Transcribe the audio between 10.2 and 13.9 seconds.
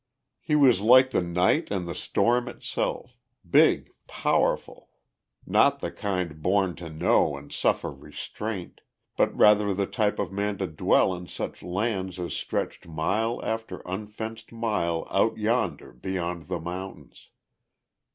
man to dwell in such lands as stretched mile after